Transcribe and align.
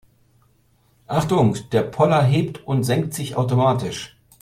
Achtung, 1.05 1.55
der 1.71 1.83
Poller 1.83 2.23
hebt 2.23 2.65
und 2.65 2.81
senkt 2.83 3.13
sich 3.13 3.35
automatisch. 3.35 4.17